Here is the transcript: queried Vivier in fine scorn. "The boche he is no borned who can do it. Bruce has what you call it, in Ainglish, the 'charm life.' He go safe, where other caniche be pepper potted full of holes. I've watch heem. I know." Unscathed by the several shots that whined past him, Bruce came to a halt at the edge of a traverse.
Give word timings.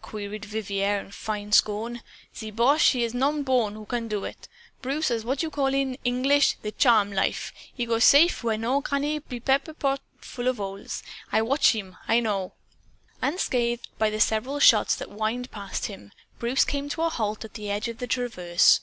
queried 0.00 0.44
Vivier 0.44 0.98
in 0.98 1.12
fine 1.12 1.52
scorn. 1.52 2.02
"The 2.40 2.50
boche 2.50 2.88
he 2.94 3.04
is 3.04 3.14
no 3.14 3.44
borned 3.44 3.76
who 3.76 3.84
can 3.86 4.08
do 4.08 4.24
it. 4.24 4.48
Bruce 4.80 5.06
has 5.06 5.24
what 5.24 5.40
you 5.40 5.50
call 5.50 5.68
it, 5.68 5.76
in 5.76 5.96
Ainglish, 6.04 6.56
the 6.62 6.72
'charm 6.72 7.12
life.' 7.12 7.52
He 7.72 7.86
go 7.86 8.00
safe, 8.00 8.42
where 8.42 8.56
other 8.56 8.82
caniche 8.82 9.22
be 9.28 9.38
pepper 9.38 9.72
potted 9.72 10.02
full 10.20 10.48
of 10.48 10.56
holes. 10.56 11.04
I've 11.30 11.46
watch 11.46 11.68
heem. 11.68 11.96
I 12.08 12.18
know." 12.18 12.54
Unscathed 13.22 13.86
by 13.98 14.10
the 14.10 14.18
several 14.18 14.58
shots 14.58 14.96
that 14.96 15.06
whined 15.10 15.48
past 15.52 15.86
him, 15.86 16.10
Bruce 16.40 16.64
came 16.64 16.88
to 16.88 17.02
a 17.02 17.08
halt 17.08 17.44
at 17.44 17.54
the 17.54 17.70
edge 17.70 17.86
of 17.86 18.02
a 18.02 18.08
traverse. 18.08 18.80